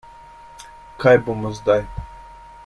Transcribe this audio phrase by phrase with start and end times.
[1.03, 1.85] Kaj bomo zdaj?